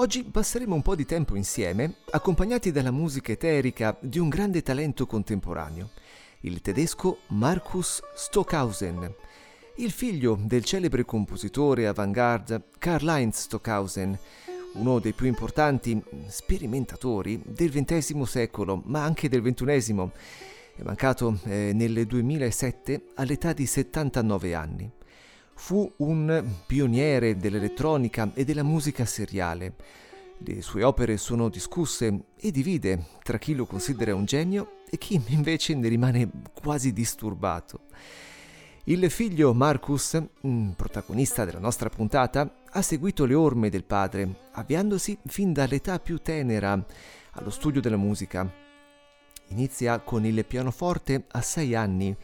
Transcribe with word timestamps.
Oggi 0.00 0.22
passeremo 0.22 0.76
un 0.76 0.82
po' 0.82 0.94
di 0.94 1.04
tempo 1.04 1.34
insieme, 1.34 1.96
accompagnati 2.10 2.70
dalla 2.70 2.92
musica 2.92 3.32
eterica 3.32 3.96
di 3.98 4.20
un 4.20 4.28
grande 4.28 4.62
talento 4.62 5.06
contemporaneo, 5.06 5.90
il 6.42 6.60
tedesco 6.60 7.18
Markus 7.30 8.00
Stockhausen, 8.14 9.12
il 9.78 9.90
figlio 9.90 10.38
del 10.40 10.62
celebre 10.62 11.04
compositore 11.04 11.88
avant-garde 11.88 12.62
Karl-Heinz 12.78 13.40
Stockhausen, 13.40 14.16
uno 14.74 15.00
dei 15.00 15.14
più 15.14 15.26
importanti 15.26 16.00
sperimentatori 16.28 17.42
del 17.44 17.72
XX 17.72 18.22
secolo, 18.22 18.80
ma 18.84 19.02
anche 19.02 19.28
del 19.28 19.42
XXI. 19.42 20.10
È 20.76 20.82
mancato 20.84 21.40
eh, 21.42 21.72
nel 21.74 22.06
2007 22.06 23.02
all'età 23.16 23.52
di 23.52 23.66
79 23.66 24.54
anni. 24.54 24.97
Fu 25.60 25.92
un 25.96 26.50
pioniere 26.66 27.36
dell'elettronica 27.36 28.30
e 28.32 28.44
della 28.44 28.62
musica 28.62 29.04
seriale. 29.04 29.74
Le 30.38 30.62
sue 30.62 30.84
opere 30.84 31.16
sono 31.18 31.48
discusse 31.50 32.26
e 32.36 32.50
divide 32.52 33.06
tra 33.22 33.38
chi 33.38 33.54
lo 33.54 33.66
considera 33.66 34.14
un 34.14 34.24
genio 34.24 34.76
e 34.88 34.96
chi 34.96 35.20
invece 35.26 35.74
ne 35.74 35.88
rimane 35.88 36.30
quasi 36.54 36.92
disturbato. 36.92 37.80
Il 38.84 39.10
figlio 39.10 39.52
Marcus, 39.52 40.22
protagonista 40.76 41.44
della 41.44 41.58
nostra 41.58 41.90
puntata, 41.90 42.60
ha 42.70 42.80
seguito 42.80 43.26
le 43.26 43.34
orme 43.34 43.68
del 43.68 43.84
padre, 43.84 44.48
avviandosi 44.52 45.18
fin 45.26 45.52
dall'età 45.52 45.98
più 45.98 46.18
tenera 46.18 46.82
allo 47.32 47.50
studio 47.50 47.80
della 47.80 47.98
musica. 47.98 48.50
Inizia 49.48 49.98
con 49.98 50.24
il 50.24 50.46
pianoforte 50.46 51.24
a 51.32 51.42
6 51.42 51.74
anni 51.74 52.16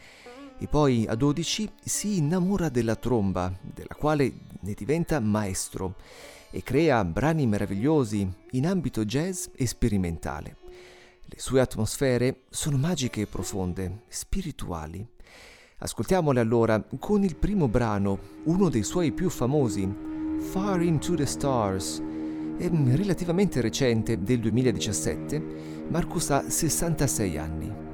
e 0.57 0.67
poi 0.67 1.05
a 1.07 1.15
12 1.15 1.69
si 1.83 2.17
innamora 2.17 2.69
della 2.69 2.95
tromba, 2.95 3.53
della 3.61 3.95
quale 3.95 4.31
ne 4.61 4.73
diventa 4.73 5.19
maestro 5.19 5.95
e 6.49 6.63
crea 6.63 7.03
brani 7.03 7.45
meravigliosi 7.45 8.27
in 8.51 8.65
ambito 8.65 9.03
jazz 9.03 9.47
e 9.55 9.67
sperimentale. 9.67 10.57
Le 11.25 11.39
sue 11.39 11.59
atmosfere 11.59 12.43
sono 12.49 12.77
magiche 12.77 13.21
e 13.21 13.27
profonde, 13.27 14.03
spirituali. 14.07 15.05
Ascoltiamole 15.79 16.39
allora 16.39 16.81
con 16.99 17.23
il 17.23 17.35
primo 17.35 17.67
brano, 17.67 18.17
uno 18.43 18.69
dei 18.69 18.83
suoi 18.83 19.11
più 19.11 19.29
famosi, 19.29 19.93
Far 20.39 20.81
Into 20.81 21.15
the 21.15 21.25
Stars. 21.25 22.01
Relativamente 22.57 23.59
recente, 23.59 24.21
del 24.23 24.39
2017. 24.39 25.85
Marcus 25.89 26.29
ha 26.29 26.49
66 26.49 27.37
anni. 27.37 27.84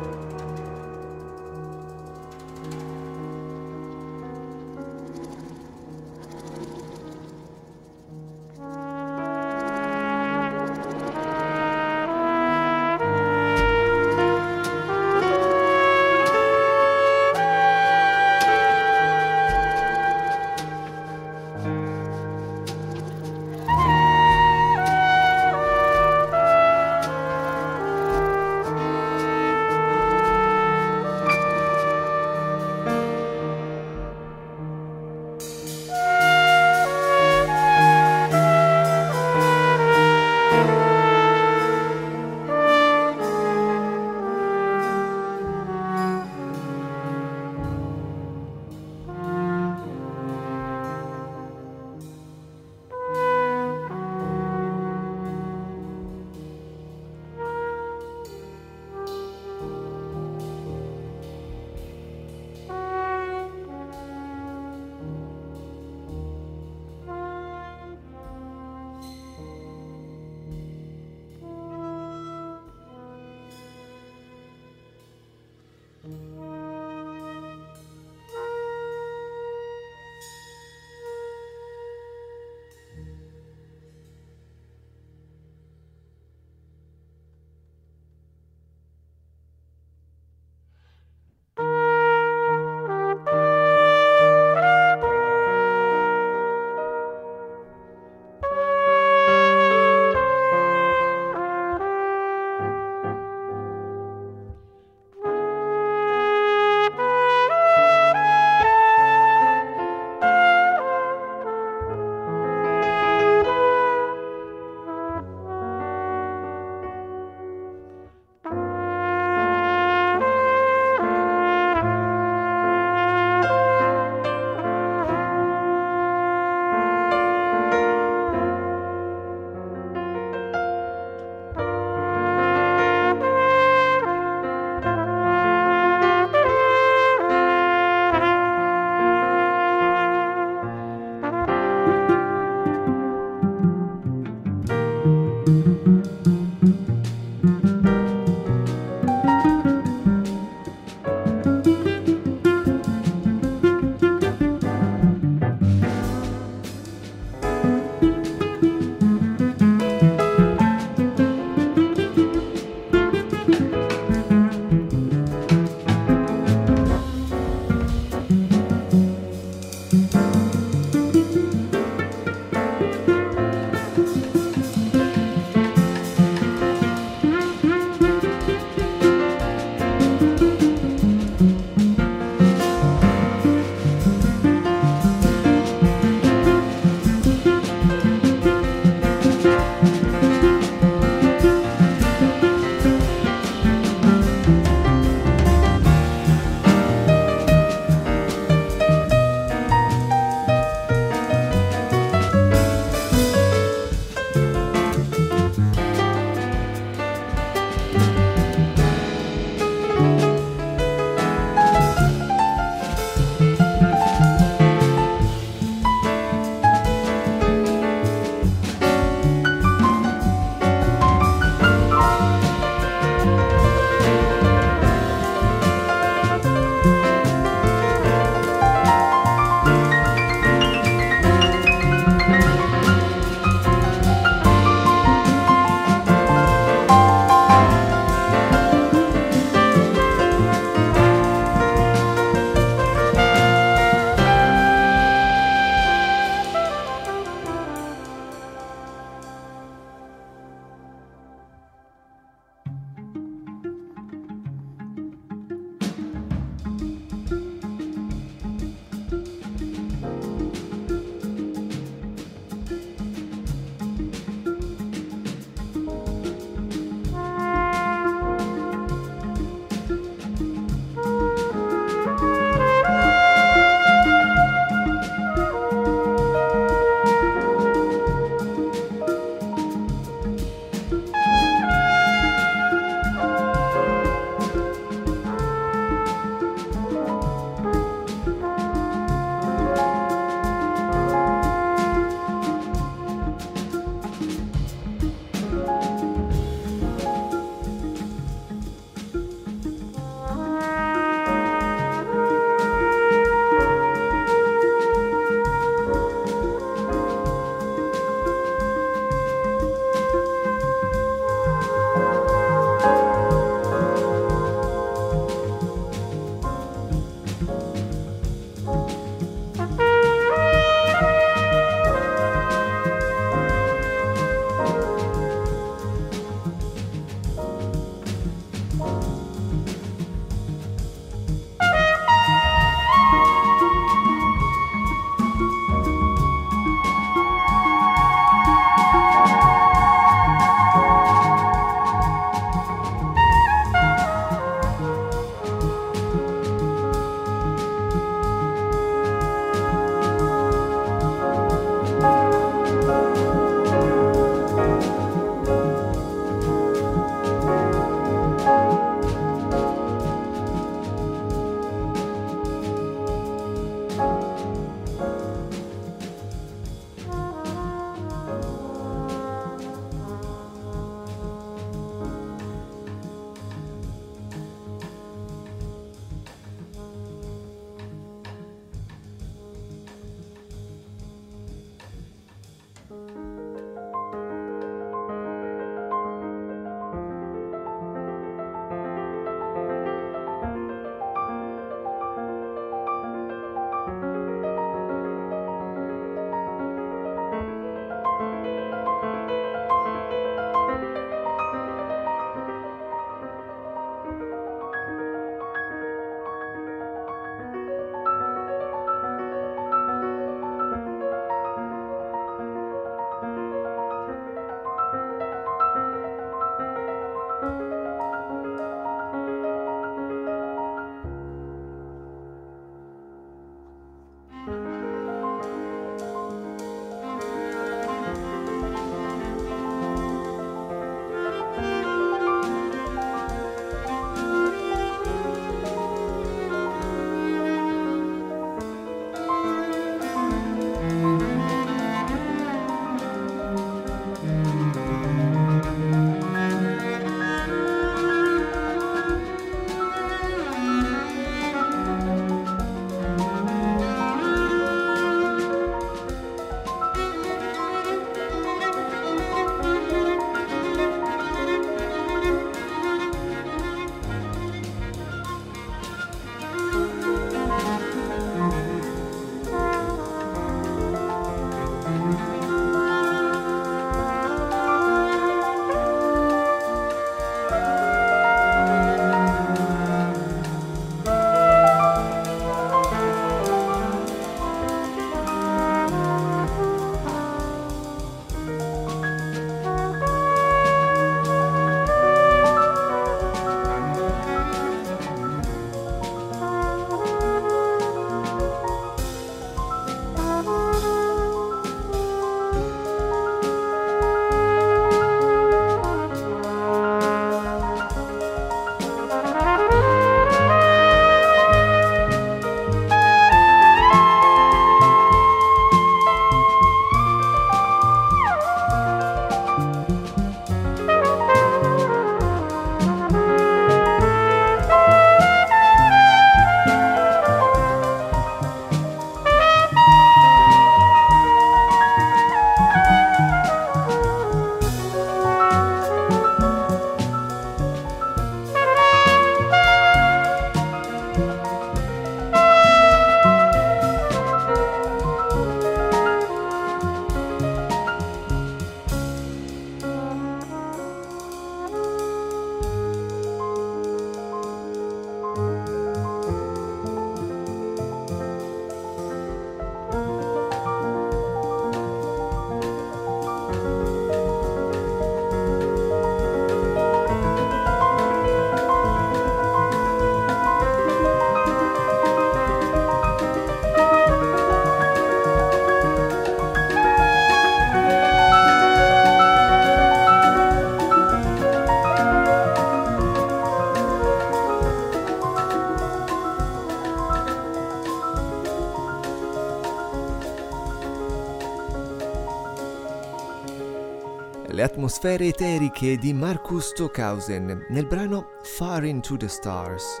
Atmosfere 594.86 595.26
eteriche 595.26 595.98
di 595.98 596.12
Marcus 596.12 596.68
Stockhausen 596.68 597.66
nel 597.70 597.86
brano 597.86 598.36
Far 598.42 598.84
Into 598.84 599.16
the 599.16 599.26
Stars. 599.26 600.00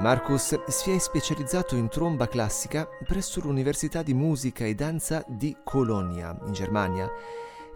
Marcus 0.00 0.60
si 0.64 0.90
è 0.90 0.98
specializzato 0.98 1.76
in 1.76 1.88
tromba 1.88 2.26
classica 2.26 2.88
presso 3.06 3.40
l'Università 3.40 4.02
di 4.02 4.12
Musica 4.12 4.64
e 4.64 4.74
Danza 4.74 5.24
di 5.28 5.56
Colonia, 5.62 6.36
in 6.44 6.52
Germania, 6.52 7.08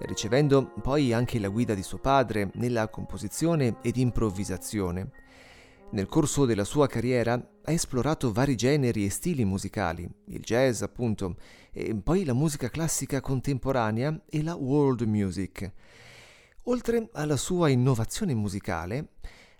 ricevendo 0.01 0.73
poi 0.83 1.13
anche 1.13 1.39
la 1.39 1.47
guida 1.47 1.75
di 1.75 1.85
suo 1.85 1.99
padre 1.99 2.51
nella 2.55 2.89
composizione 2.89 3.77
ed 3.81 3.97
improvvisazione. 3.97 5.11
Nel 5.91 6.07
corso 6.07 6.45
della 6.45 6.65
sua 6.65 6.89
carriera 6.89 7.35
ha 7.35 7.71
esplorato 7.71 8.33
vari 8.33 8.57
generi 8.57 9.05
e 9.05 9.11
stili 9.11 9.45
musicali, 9.45 10.11
il 10.31 10.41
jazz 10.41 10.83
appunto, 10.83 11.37
e 11.71 11.95
poi 11.95 12.25
la 12.25 12.35
musica 12.35 12.69
classica 12.69 13.21
contemporanea 13.21 14.23
e 14.29 14.43
la 14.43 14.57
world 14.57 15.03
music. 15.03 15.73
Oltre 16.69 17.11
alla 17.13 17.37
sua 17.37 17.69
innovazione 17.69 18.35
musicale, 18.35 19.11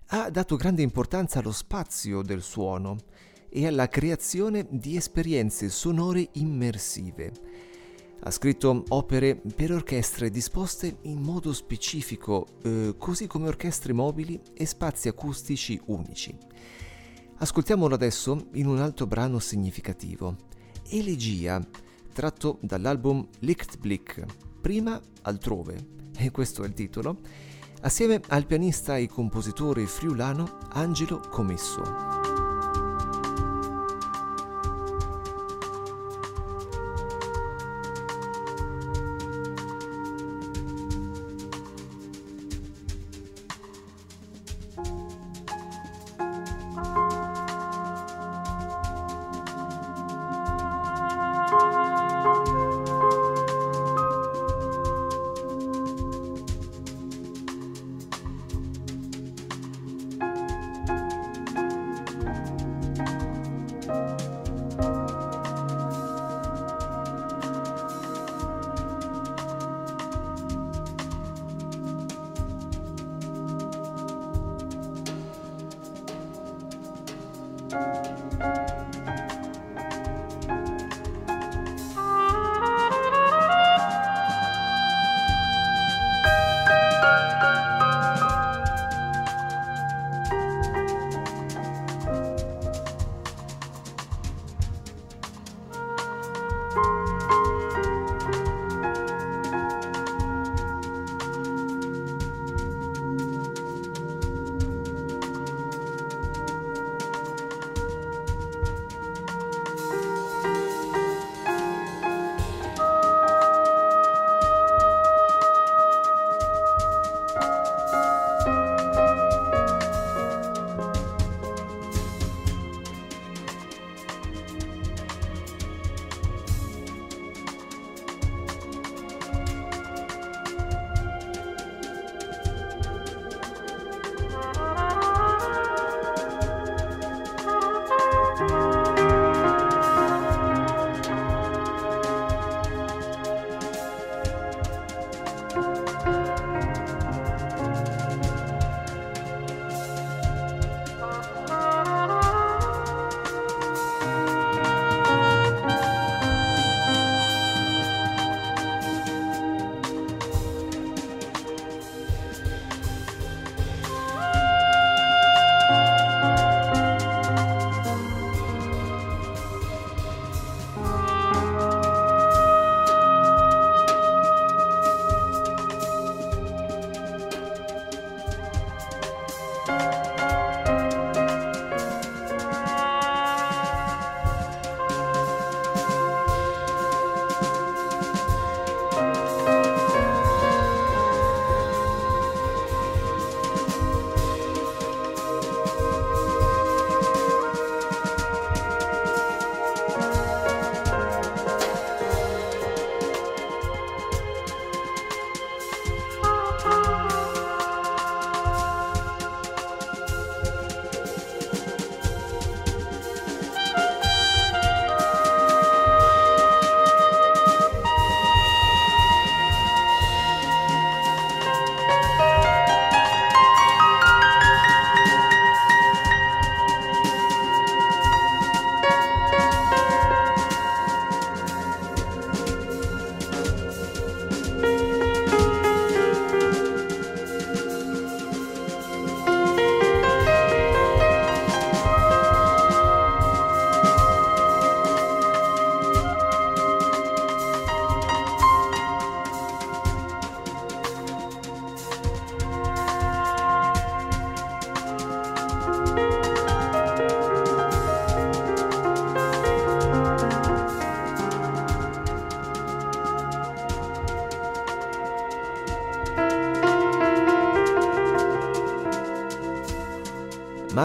ha 0.07 0.29
dato 0.29 0.57
grande 0.57 0.81
importanza 0.81 1.39
allo 1.39 1.53
spazio 1.53 2.21
del 2.21 2.41
suono 2.41 2.97
e 3.49 3.65
alla 3.65 3.87
creazione 3.87 4.67
di 4.69 4.97
esperienze 4.97 5.69
sonore 5.69 6.27
immersive. 6.33 7.31
Ha 8.19 8.29
scritto 8.29 8.83
opere 8.89 9.37
per 9.37 9.71
orchestre 9.71 10.29
disposte 10.29 10.97
in 11.03 11.21
modo 11.21 11.53
specifico, 11.53 12.45
eh, 12.63 12.95
così 12.97 13.25
come 13.25 13.47
orchestre 13.47 13.93
mobili 13.93 14.41
e 14.53 14.65
spazi 14.65 15.07
acustici 15.07 15.79
unici. 15.85 16.35
Ascoltiamolo 17.37 17.95
adesso 17.95 18.47
in 18.55 18.67
un 18.67 18.79
altro 18.79 19.07
brano 19.07 19.39
significativo, 19.39 20.35
Elegia, 20.89 21.65
tratto 22.11 22.57
dall'album 22.61 23.25
Lichtblick, 23.39 24.25
prima 24.59 24.99
altrove, 25.21 25.95
e 26.17 26.31
questo 26.31 26.63
è 26.63 26.67
il 26.67 26.73
titolo, 26.73 27.17
assieme 27.81 28.21
al 28.29 28.45
pianista 28.45 28.97
e 28.97 29.07
compositore 29.07 29.85
friulano 29.85 30.57
Angelo 30.71 31.19
Comesso. 31.29 32.36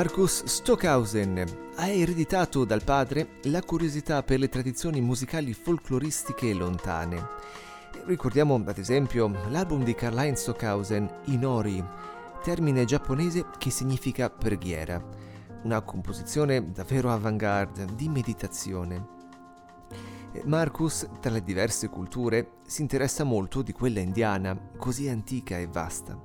Marcus 0.02 0.42
Stockhausen 0.46 1.44
ha 1.76 1.86
ereditato 1.86 2.64
dal 2.64 2.82
padre 2.82 3.38
la 3.44 3.62
curiosità 3.62 4.24
per 4.24 4.40
le 4.40 4.48
tradizioni 4.48 5.00
musicali 5.00 5.54
folcloristiche 5.54 6.52
lontane. 6.54 7.24
Ricordiamo 8.06 8.60
ad 8.66 8.78
esempio 8.78 9.28
l'album 9.48 9.84
di 9.84 9.94
Karl-Heinz 9.94 10.40
Stockhausen, 10.40 11.08
Inori, 11.26 11.80
termine 12.42 12.84
giapponese 12.84 13.46
che 13.58 13.70
significa 13.70 14.28
preghiera, 14.28 15.00
una 15.62 15.80
composizione 15.82 16.72
davvero 16.72 17.12
avant-garde 17.12 17.86
di 17.94 18.08
meditazione. 18.08 19.06
Marcus, 20.46 21.08
tra 21.20 21.30
le 21.30 21.44
diverse 21.44 21.88
culture, 21.88 22.54
si 22.66 22.80
interessa 22.82 23.22
molto 23.22 23.62
di 23.62 23.70
quella 23.70 24.00
indiana, 24.00 24.58
così 24.76 25.08
antica 25.08 25.58
e 25.58 25.68
vasta, 25.68 26.20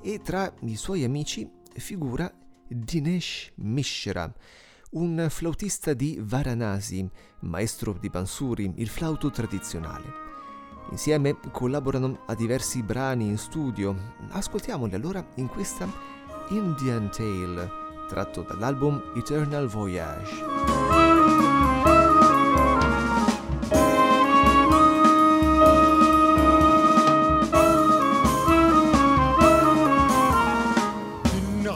e 0.00 0.18
tra 0.18 0.52
i 0.62 0.74
suoi 0.74 1.04
amici 1.04 1.48
figura 1.74 2.28
Dinesh 2.74 3.52
Mishra, 3.56 4.32
un 4.92 5.26
flautista 5.30 5.94
di 5.94 6.18
Varanasi, 6.20 7.08
maestro 7.40 7.96
di 7.98 8.08
Bansuri, 8.08 8.72
il 8.76 8.88
flauto 8.88 9.30
tradizionale. 9.30 10.20
Insieme 10.90 11.38
collaborano 11.50 12.24
a 12.26 12.34
diversi 12.34 12.82
brani 12.82 13.26
in 13.26 13.38
studio. 13.38 13.96
Ascoltiamoli 14.30 14.94
allora 14.94 15.26
in 15.36 15.48
questa 15.48 15.88
Indian 16.50 17.10
Tale, 17.10 17.70
tratto 18.08 18.42
dall'album 18.42 19.12
Eternal 19.16 19.66
Voyage. 19.66 20.61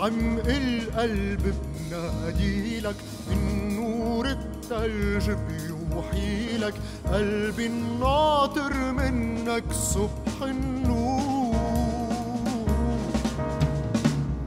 عمق 0.06 0.46
القلب 0.46 1.54
بناديلك 1.90 2.94
من 3.30 3.40
نور 3.76 4.26
التلج 4.26 5.30
بيوحي 5.30 6.58
لك. 6.58 6.74
قلبي 7.12 7.66
الناطر 7.66 8.74
منك 8.74 9.72
صبح 9.72 10.42
النور. 10.42 11.56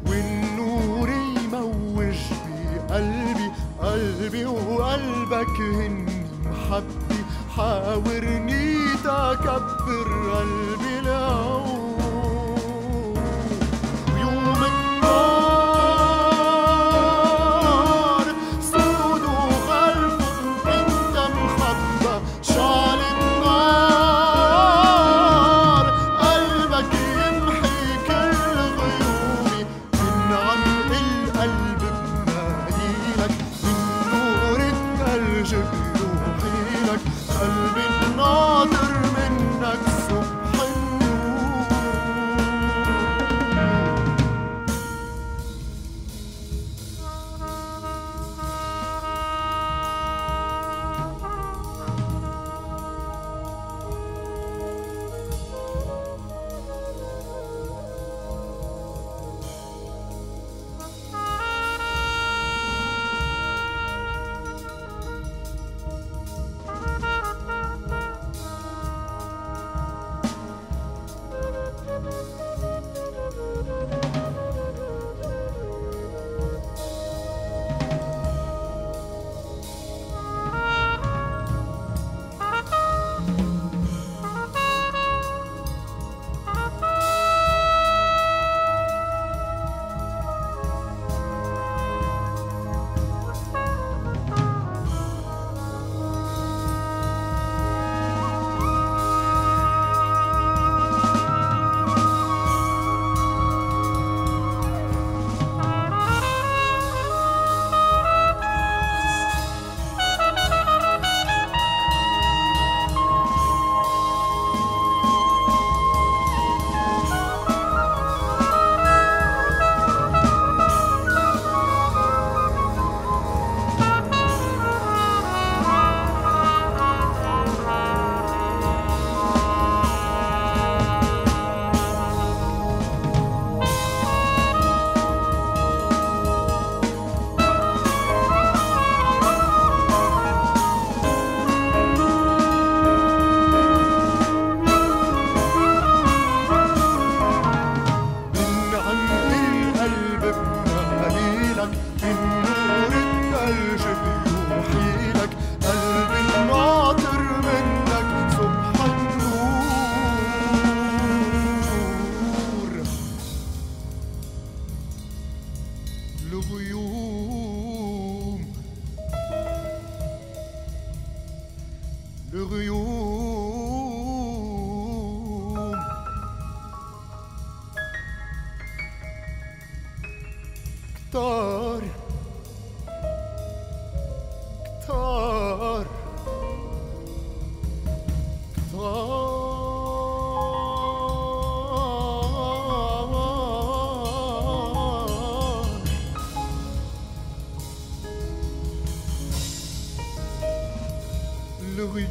والنور 0.07 1.09
يموج 1.09 2.17
بقلبي 2.47 3.51
قلبي 3.81 4.45
وقلبك 4.45 5.55
هني 5.59 6.25
محبي. 6.45 7.19
حاورني 7.55 8.75
تكبر 9.03 10.07
قلبي 10.33 10.99
العود 10.99 11.68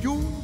you. 0.03 0.38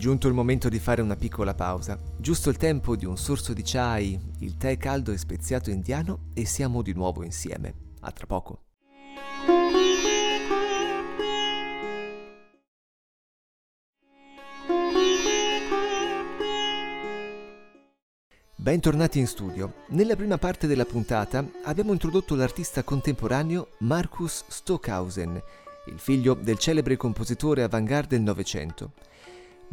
Giunto 0.00 0.28
il 0.28 0.34
momento 0.34 0.70
di 0.70 0.78
fare 0.78 1.02
una 1.02 1.14
piccola 1.14 1.52
pausa, 1.52 2.00
giusto 2.16 2.48
il 2.48 2.56
tempo 2.56 2.96
di 2.96 3.04
un 3.04 3.18
sorso 3.18 3.52
di 3.52 3.60
chai, 3.62 4.18
il 4.38 4.56
tè 4.56 4.78
caldo 4.78 5.12
e 5.12 5.18
speziato 5.18 5.68
indiano 5.68 6.30
e 6.32 6.46
siamo 6.46 6.80
di 6.80 6.94
nuovo 6.94 7.22
insieme. 7.22 7.74
A 8.00 8.10
tra 8.10 8.24
poco. 8.26 8.62
Bentornati 18.56 19.18
in 19.18 19.26
studio. 19.26 19.74
Nella 19.88 20.16
prima 20.16 20.38
parte 20.38 20.66
della 20.66 20.86
puntata 20.86 21.44
abbiamo 21.64 21.92
introdotto 21.92 22.34
l'artista 22.34 22.82
contemporaneo 22.82 23.68
Marcus 23.80 24.44
Stockhausen, 24.48 25.42
il 25.88 25.98
figlio 25.98 26.32
del 26.32 26.56
celebre 26.56 26.96
compositore 26.96 27.62
avant-garde 27.62 28.16
del 28.16 28.22
Novecento. 28.22 28.92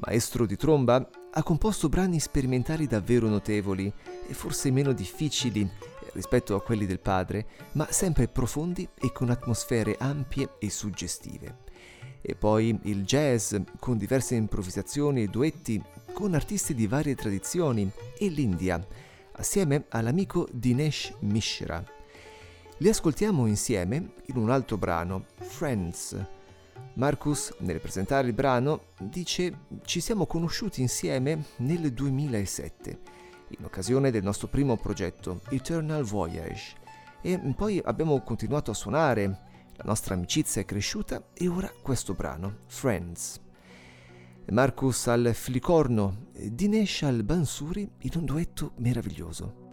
Maestro 0.05 0.45
di 0.45 0.55
tromba, 0.55 1.09
ha 1.31 1.43
composto 1.43 1.89
brani 1.89 2.19
sperimentali 2.19 2.87
davvero 2.87 3.27
notevoli 3.27 3.91
e 4.27 4.33
forse 4.33 4.71
meno 4.71 4.93
difficili 4.93 5.67
rispetto 6.13 6.55
a 6.55 6.61
quelli 6.61 6.85
del 6.85 6.99
padre, 6.99 7.45
ma 7.73 7.87
sempre 7.91 8.27
profondi 8.27 8.87
e 8.95 9.11
con 9.11 9.29
atmosfere 9.29 9.95
ampie 9.99 10.55
e 10.59 10.69
suggestive. 10.69 11.65
E 12.21 12.35
poi 12.35 12.77
il 12.83 13.03
jazz, 13.03 13.55
con 13.79 13.97
diverse 13.97 14.35
improvvisazioni 14.35 15.23
e 15.23 15.27
duetti 15.27 15.81
con 16.13 16.33
artisti 16.33 16.73
di 16.73 16.87
varie 16.87 17.15
tradizioni, 17.15 17.89
e 18.17 18.27
l'India, 18.29 18.85
assieme 19.33 19.85
all'amico 19.89 20.47
Dinesh 20.51 21.13
Mishra. 21.19 21.83
Li 22.79 22.89
ascoltiamo 22.89 23.45
insieme 23.45 24.13
in 24.25 24.37
un 24.37 24.49
altro 24.49 24.77
brano, 24.77 25.25
Friends. 25.37 26.36
Marcus, 26.95 27.53
nel 27.59 27.79
presentare 27.79 28.27
il 28.27 28.33
brano, 28.33 28.93
dice 28.99 29.65
ci 29.83 29.99
siamo 29.99 30.25
conosciuti 30.25 30.81
insieme 30.81 31.45
nel 31.57 31.93
2007, 31.93 32.99
in 33.59 33.65
occasione 33.65 34.09
del 34.09 34.23
nostro 34.23 34.47
primo 34.47 34.77
progetto, 34.77 35.41
Eternal 35.49 36.03
Voyage, 36.03 36.75
e 37.21 37.37
poi 37.55 37.81
abbiamo 37.83 38.21
continuato 38.21 38.71
a 38.71 38.73
suonare, 38.73 39.25
la 39.75 39.83
nostra 39.85 40.15
amicizia 40.15 40.61
è 40.61 40.65
cresciuta 40.65 41.27
e 41.33 41.47
ora 41.47 41.71
questo 41.81 42.13
brano, 42.13 42.61
Friends. 42.65 43.39
Marcus 44.49 45.07
al 45.07 45.31
flicorno, 45.33 46.29
Dinesh 46.31 47.03
al 47.03 47.23
bansuri 47.23 47.89
in 47.99 48.11
un 48.15 48.25
duetto 48.25 48.71
meraviglioso. 48.77 49.66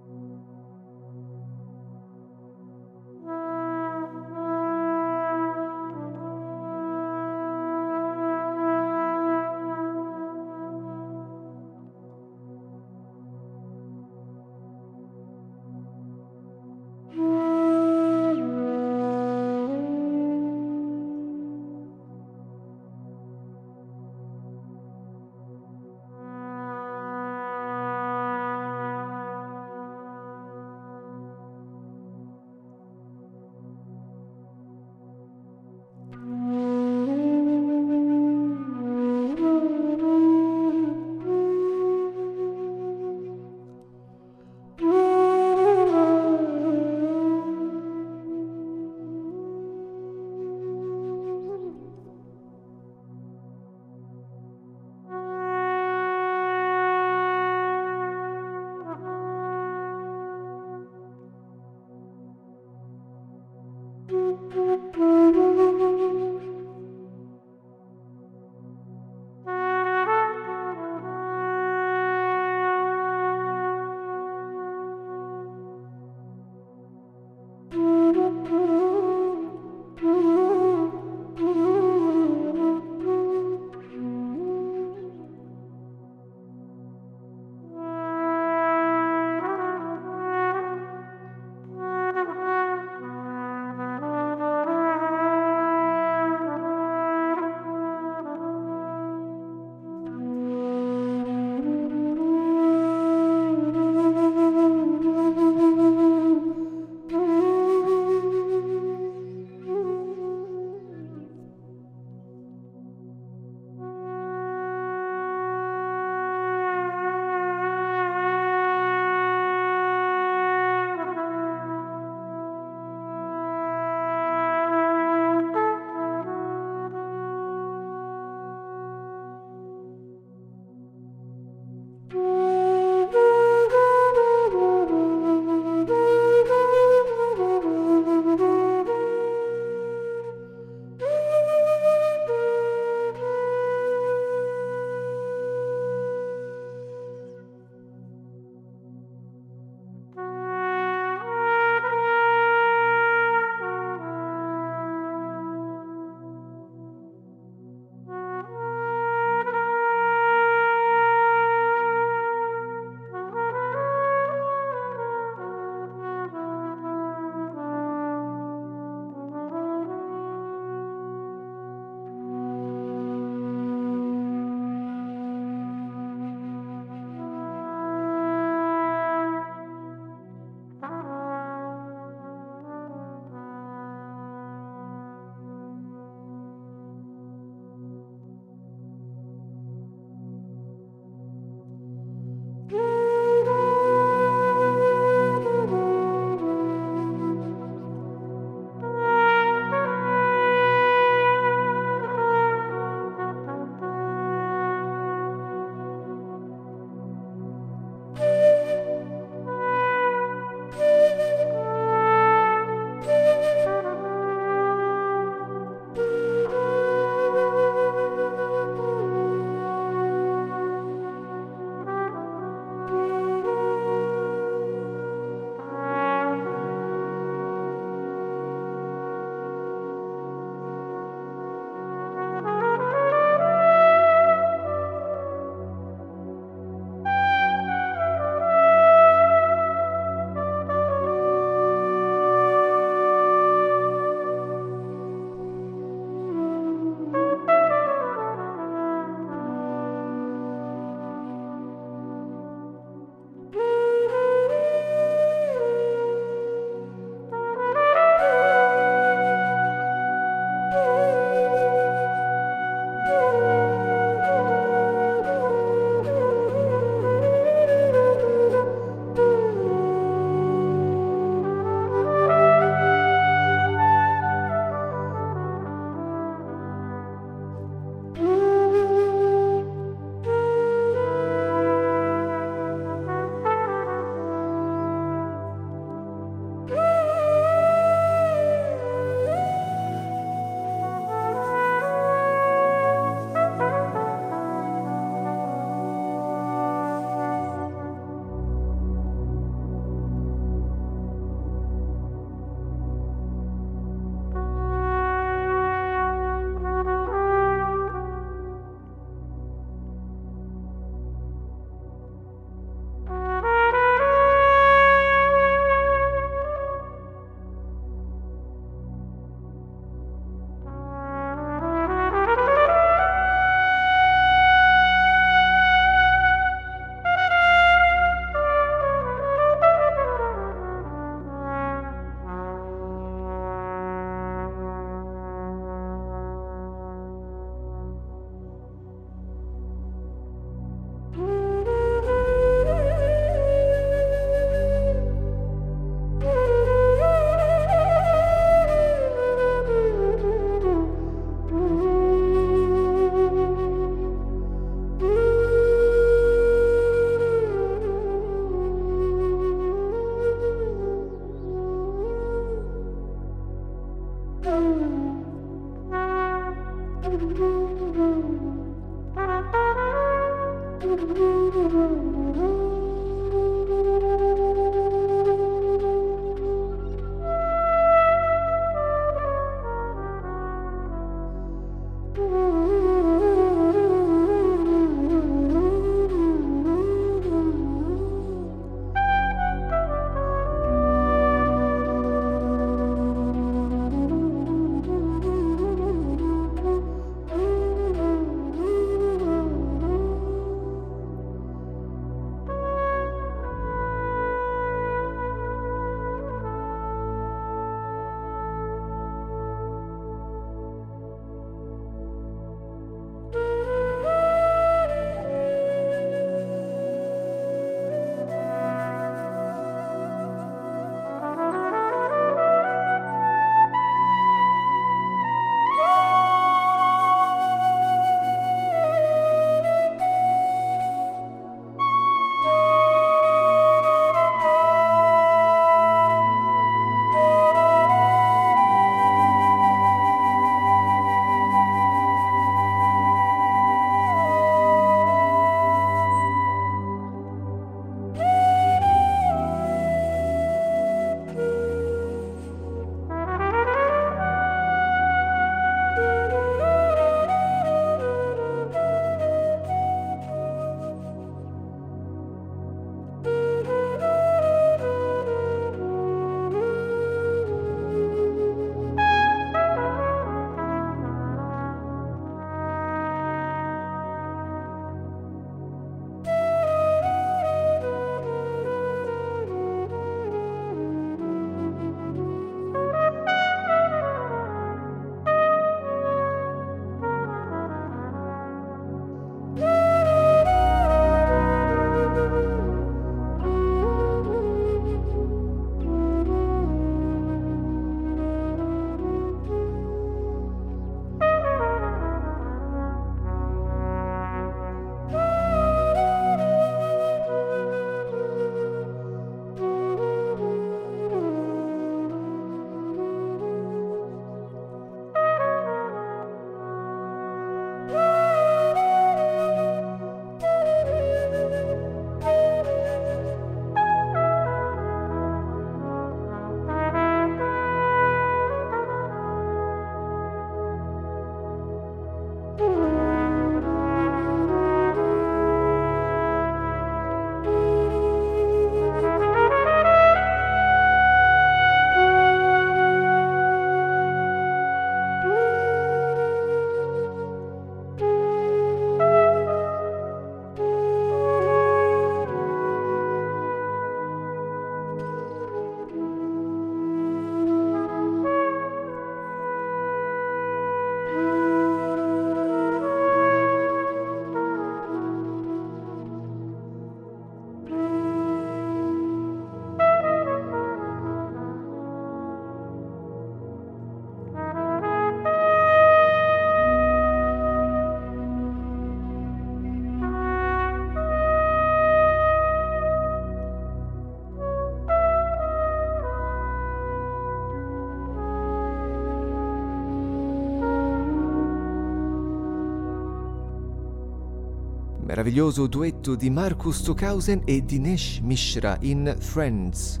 Meraviglioso 595.22 595.68
duetto 595.68 596.16
di 596.16 596.30
Marcus 596.30 596.78
Stockhausen 596.78 597.42
e 597.44 597.64
Dinesh 597.64 598.18
Mishra 598.24 598.76
in 598.80 599.14
Friends. 599.20 600.00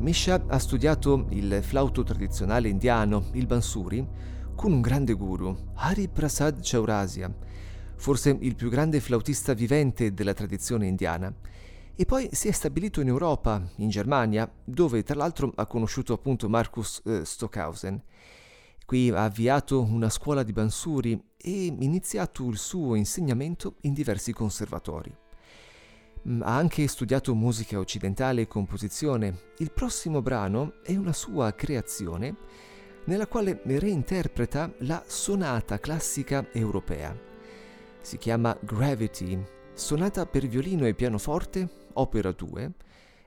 Mishra 0.00 0.44
ha 0.46 0.58
studiato 0.58 1.24
il 1.30 1.60
flauto 1.62 2.02
tradizionale 2.02 2.68
indiano, 2.68 3.30
il 3.32 3.46
bansuri, 3.46 4.06
con 4.54 4.72
un 4.72 4.82
grande 4.82 5.14
guru, 5.14 5.56
Hari 5.72 6.06
Prasad 6.08 6.58
Chaurasia, 6.60 7.34
forse 7.96 8.36
il 8.38 8.54
più 8.54 8.68
grande 8.68 9.00
flautista 9.00 9.54
vivente 9.54 10.12
della 10.12 10.34
tradizione 10.34 10.86
indiana, 10.86 11.34
e 11.94 12.04
poi 12.04 12.28
si 12.32 12.48
è 12.48 12.52
stabilito 12.52 13.00
in 13.00 13.08
Europa, 13.08 13.62
in 13.76 13.88
Germania, 13.88 14.52
dove 14.62 15.02
tra 15.02 15.16
l'altro 15.16 15.50
ha 15.54 15.64
conosciuto 15.64 16.12
appunto 16.12 16.50
Marcus 16.50 17.00
eh, 17.06 17.24
Stockhausen. 17.24 17.98
Qui 18.92 19.08
ha 19.08 19.24
avviato 19.24 19.80
una 19.80 20.10
scuola 20.10 20.42
di 20.42 20.52
bansuri 20.52 21.18
e 21.38 21.64
iniziato 21.64 22.46
il 22.46 22.58
suo 22.58 22.94
insegnamento 22.94 23.76
in 23.84 23.94
diversi 23.94 24.34
conservatori. 24.34 25.10
Mm, 26.28 26.42
Ha 26.42 26.54
anche 26.54 26.86
studiato 26.88 27.34
musica 27.34 27.78
occidentale 27.78 28.42
e 28.42 28.48
composizione. 28.48 29.54
Il 29.60 29.72
prossimo 29.72 30.20
brano 30.20 30.74
è 30.82 30.94
una 30.94 31.14
sua 31.14 31.54
creazione 31.54 32.36
nella 33.06 33.26
quale 33.26 33.62
reinterpreta 33.64 34.70
la 34.80 35.02
sonata 35.06 35.78
classica 35.78 36.46
europea. 36.52 37.18
Si 38.02 38.18
chiama 38.18 38.54
Gravity, 38.60 39.42
sonata 39.72 40.26
per 40.26 40.46
violino 40.46 40.84
e 40.84 40.92
pianoforte, 40.92 41.86
opera 41.94 42.30
2, 42.30 42.72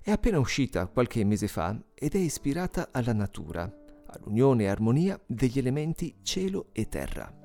è 0.04 0.12
appena 0.12 0.38
uscita 0.38 0.86
qualche 0.86 1.24
mese 1.24 1.48
fa 1.48 1.76
ed 1.96 2.14
è 2.14 2.20
ispirata 2.20 2.90
alla 2.92 3.14
natura, 3.14 3.85
all'unione 4.16 4.64
e 4.64 4.68
armonia 4.68 5.20
degli 5.26 5.60
elementi 5.60 6.20
cielo 6.24 6.68
e 6.72 6.88
terra. 6.88 7.45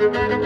Thank 0.00 0.32
you. 0.32 0.39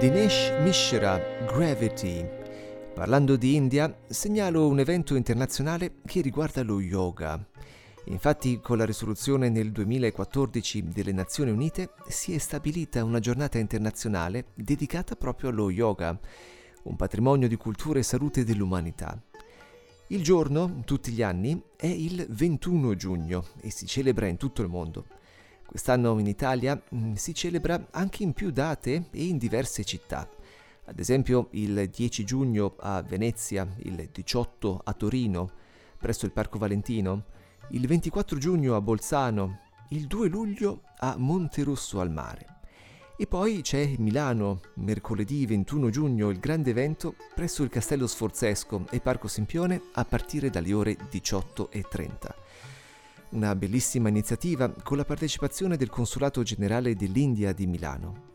Dinesh 0.00 0.50
Mishra, 0.62 1.20
Gravity. 1.44 2.26
Parlando 2.94 3.36
di 3.36 3.54
India, 3.54 3.94
segnalo 4.08 4.66
un 4.66 4.78
evento 4.78 5.14
internazionale 5.14 5.96
che 6.06 6.22
riguarda 6.22 6.62
lo 6.62 6.80
yoga. 6.80 7.38
Infatti, 8.04 8.60
con 8.62 8.78
la 8.78 8.86
risoluzione 8.86 9.50
nel 9.50 9.72
2014 9.72 10.88
delle 10.88 11.12
Nazioni 11.12 11.50
Unite 11.50 11.90
si 12.08 12.32
è 12.32 12.38
stabilita 12.38 13.04
una 13.04 13.18
giornata 13.18 13.58
internazionale 13.58 14.46
dedicata 14.54 15.16
proprio 15.16 15.50
allo 15.50 15.68
yoga, 15.68 16.18
un 16.84 16.96
patrimonio 16.96 17.46
di 17.46 17.56
cultura 17.56 17.98
e 17.98 18.02
salute 18.02 18.42
dell'umanità. 18.42 19.22
Il 20.06 20.22
giorno, 20.22 20.80
tutti 20.86 21.12
gli 21.12 21.22
anni, 21.22 21.62
è 21.76 21.88
il 21.88 22.24
21 22.26 22.94
giugno 22.94 23.44
e 23.60 23.70
si 23.70 23.84
celebra 23.84 24.28
in 24.28 24.38
tutto 24.38 24.62
il 24.62 24.68
mondo. 24.68 25.04
Quest'anno 25.70 26.18
in 26.18 26.26
Italia 26.26 26.82
mm, 26.92 27.12
si 27.12 27.32
celebra 27.32 27.86
anche 27.92 28.24
in 28.24 28.32
più 28.32 28.50
date 28.50 29.04
e 29.12 29.24
in 29.26 29.38
diverse 29.38 29.84
città. 29.84 30.28
Ad 30.86 30.98
esempio 30.98 31.46
il 31.52 31.88
10 31.88 32.24
giugno 32.24 32.74
a 32.80 33.00
Venezia, 33.02 33.68
il 33.84 34.08
18 34.10 34.80
a 34.82 34.92
Torino, 34.94 35.48
presso 35.96 36.24
il 36.26 36.32
Parco 36.32 36.58
Valentino, 36.58 37.22
il 37.68 37.86
24 37.86 38.36
giugno 38.36 38.74
a 38.74 38.80
Bolzano, 38.80 39.60
il 39.90 40.08
2 40.08 40.28
luglio 40.28 40.82
a 40.96 41.14
Monterosso 41.16 42.00
al 42.00 42.10
mare. 42.10 42.46
E 43.16 43.28
poi 43.28 43.62
c'è 43.62 43.94
Milano, 43.98 44.62
mercoledì 44.74 45.46
21 45.46 45.90
giugno, 45.90 46.30
il 46.30 46.40
grande 46.40 46.70
evento 46.70 47.14
presso 47.32 47.62
il 47.62 47.70
Castello 47.70 48.08
Sforzesco 48.08 48.86
e 48.90 48.98
Parco 48.98 49.28
Sempione 49.28 49.80
a 49.92 50.04
partire 50.04 50.50
dalle 50.50 50.72
ore 50.72 50.96
18.30. 50.96 52.69
Una 53.30 53.54
bellissima 53.54 54.08
iniziativa 54.08 54.68
con 54.82 54.96
la 54.96 55.04
partecipazione 55.04 55.76
del 55.76 55.88
Consolato 55.88 56.42
Generale 56.42 56.96
dell'India 56.96 57.52
di 57.52 57.66
Milano. 57.68 58.28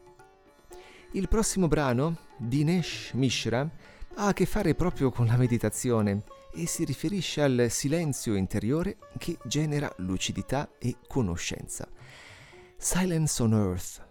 Il 1.12 1.28
prossimo 1.28 1.68
brano, 1.68 2.18
Dinesh 2.38 3.12
Mishra, 3.14 3.70
ha 4.16 4.28
a 4.28 4.34
che 4.34 4.46
fare 4.46 4.74
proprio 4.74 5.12
con 5.12 5.26
la 5.26 5.36
meditazione 5.36 6.24
e 6.54 6.66
si 6.66 6.86
riferisce 6.86 7.42
al 7.42 7.68
silenzio 7.70 8.36
interiore 8.36 8.96
che 9.18 9.38
genera 9.44 9.94
lucidità 9.98 10.70
e 10.80 10.96
conoscenza. 11.08 11.90
Silence 12.78 13.44
on 13.44 13.54
Earth 13.54 14.05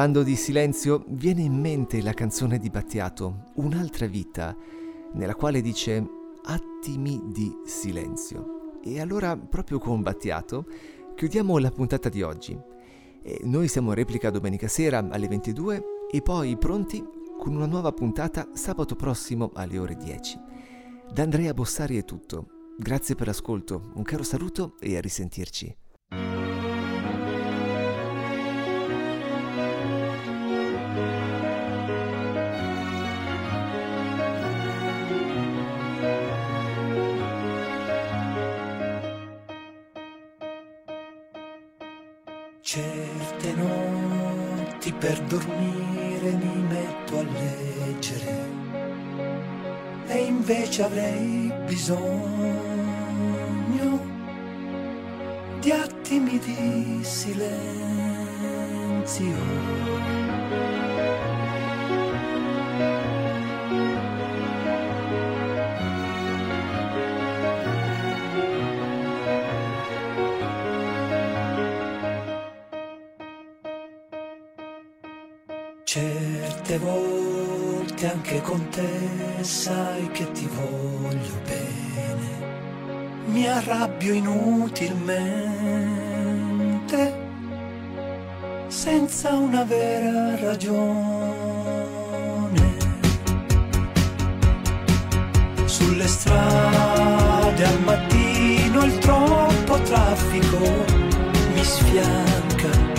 Parlando 0.00 0.22
di 0.26 0.34
silenzio, 0.34 1.04
viene 1.08 1.42
in 1.42 1.60
mente 1.60 2.00
la 2.00 2.14
canzone 2.14 2.56
di 2.56 2.70
Battiato, 2.70 3.50
Un'altra 3.56 4.06
vita, 4.06 4.56
nella 5.12 5.34
quale 5.34 5.60
dice 5.60 6.02
attimi 6.42 7.20
di 7.26 7.54
silenzio. 7.66 8.80
E 8.82 8.98
allora, 8.98 9.36
proprio 9.36 9.78
con 9.78 10.00
Battiato, 10.00 10.64
chiudiamo 11.14 11.58
la 11.58 11.70
puntata 11.70 12.08
di 12.08 12.22
oggi. 12.22 12.58
E 13.22 13.40
noi 13.42 13.68
siamo 13.68 13.90
in 13.90 13.96
replica 13.96 14.30
domenica 14.30 14.68
sera 14.68 15.06
alle 15.06 15.28
22 15.28 15.84
e 16.10 16.22
poi 16.22 16.56
pronti 16.56 17.06
con 17.36 17.54
una 17.54 17.66
nuova 17.66 17.92
puntata 17.92 18.48
sabato 18.54 18.96
prossimo 18.96 19.50
alle 19.52 19.76
ore 19.76 19.96
10. 19.96 20.40
Da 21.12 21.24
Andrea 21.24 21.52
Bossari 21.52 21.98
è 21.98 22.06
tutto. 22.06 22.72
Grazie 22.78 23.16
per 23.16 23.26
l'ascolto, 23.26 23.90
un 23.96 24.02
caro 24.02 24.22
saluto 24.22 24.76
e 24.80 24.96
a 24.96 25.00
risentirci. 25.02 25.79
invece 50.80 50.82
avrei 50.82 51.52
bisogno 51.66 52.08
di 55.60 55.70
attimi 55.70 56.38
di 56.38 57.00
silenzio. 57.02 58.28
Certe 75.84 76.78
volte 76.78 77.19
anche 78.06 78.40
con 78.40 78.66
te 78.70 79.42
sai 79.42 80.08
che 80.10 80.30
ti 80.32 80.48
voglio 80.48 81.40
bene. 81.44 82.48
Mi 83.26 83.46
arrabbio 83.46 84.14
inutilmente, 84.14 84.98
senza 88.68 89.32
una 89.34 89.64
vera 89.64 90.36
ragione. 90.40 91.58
Sulle 95.64 96.06
strade 96.06 97.64
al 97.64 97.80
mattino 97.82 98.84
il 98.84 98.98
troppo 98.98 99.78
traffico 99.82 100.58
mi 101.54 101.62
sfianca 101.62 102.90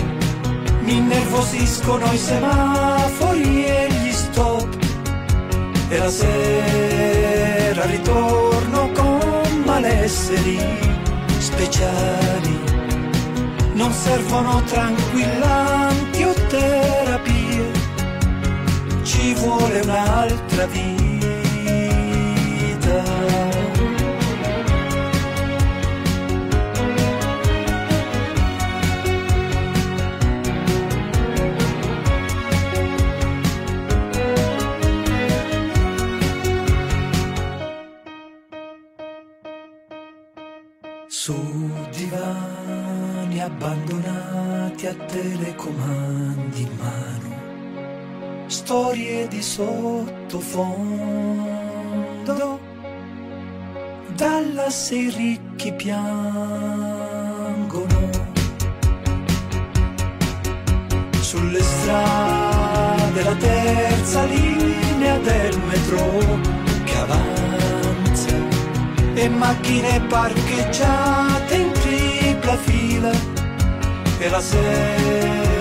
mi 0.84 0.96
innervosiscono 0.96 2.12
i 2.12 2.18
semafori 2.18 3.61
e 5.92 5.98
la 5.98 6.08
sera 6.08 7.84
ritorno 7.84 8.90
con 8.92 9.62
malesseri 9.64 10.58
speciali. 11.38 12.58
Non 13.74 13.92
servono 13.92 14.62
tranquillanti 14.64 16.22
o 16.24 16.32
terapie 16.48 17.70
ci 19.02 19.34
vuole 19.34 19.80
un'altra 19.80 20.66
vita 20.66 21.11
telecomandi 45.62 46.62
in 46.62 46.70
mano, 46.76 48.48
storie 48.48 49.28
di 49.28 49.40
sottofondo, 49.40 50.70
dalla 54.16 54.68
se 54.70 55.12
ricchi 55.14 55.72
piangono. 55.72 56.00
Sulle 61.20 61.62
strade 61.62 63.22
la 63.22 63.36
terza 63.36 64.24
linea 64.24 65.18
del 65.18 65.58
metro 65.60 66.18
che 66.84 66.98
avanza. 66.98 68.30
E 69.14 69.28
macchine 69.28 70.00
parcheggiate 70.08 71.54
in 71.54 71.70
tripla 71.72 72.56
fila. 72.56 73.12
E 74.18 74.28
la 74.28 74.40
sera 74.40 75.51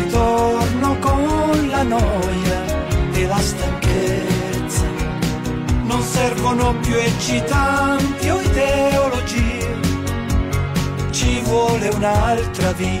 ritorno 0.00 0.98
con 0.98 1.68
la 1.68 1.82
noia 1.82 2.60
e 3.12 3.26
la 3.26 3.38
stanchezza. 3.38 4.84
Non 5.84 6.02
servono 6.02 6.74
più 6.80 6.94
eccitanti 6.94 8.28
o 8.28 8.40
ideologie 8.40 9.60
ci 11.10 11.40
vuole 11.42 11.88
un'altra 11.88 12.72
vita 12.72 13.00